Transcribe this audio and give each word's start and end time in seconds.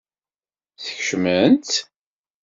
Skecmen-tt? 0.83 1.77